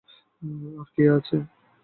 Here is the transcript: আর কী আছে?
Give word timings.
আর 0.73 0.87
কী 0.93 1.03
আছে? 1.15 1.37